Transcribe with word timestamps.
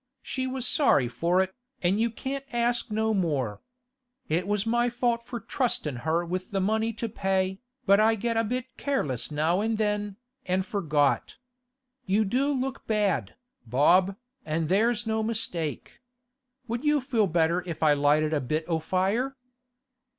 'She 0.23 0.47
was 0.47 0.67
sorry 0.67 1.07
for 1.07 1.41
it, 1.41 1.53
an' 1.83 1.99
you 1.99 2.09
can't 2.09 2.43
ask 2.51 2.89
no 2.89 3.13
more. 3.13 3.61
It 4.29 4.47
was 4.47 4.65
my 4.65 4.89
fault 4.89 5.21
for 5.21 5.39
trustin' 5.39 5.97
her 5.97 6.25
with 6.25 6.49
the 6.49 6.59
money 6.59 6.91
to 6.93 7.07
pay, 7.07 7.59
but 7.85 7.99
I 7.99 8.15
get 8.15 8.35
a 8.35 8.43
bit 8.43 8.65
careless 8.77 9.29
now 9.29 9.61
an' 9.61 9.75
then, 9.75 10.17
an' 10.47 10.63
forgot. 10.63 11.37
You 12.07 12.25
do 12.25 12.51
look 12.51 12.87
bad, 12.87 13.35
Bob, 13.67 14.15
an' 14.43 14.69
there's 14.69 15.05
no 15.05 15.21
mistake. 15.21 16.01
Would 16.67 16.83
you 16.83 16.99
feel 16.99 17.27
better 17.27 17.61
if 17.67 17.83
I 17.83 17.93
lighted 17.93 18.33
a 18.33 18.41
bit 18.41 18.65
o' 18.67 18.79
fire? 18.79 19.37